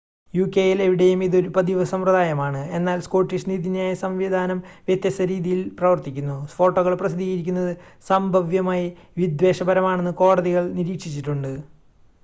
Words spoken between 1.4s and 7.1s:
പതിവ് സമ്പ്രദായമാണ് എന്നാൽ സ്കോട്ടിഷ് നീതിന്യായ സംവിധാനം വ്യത്യസ്ത രീതിയിൽ പ്രവർത്തിക്കുന്നു ഫോട്ടോകൾ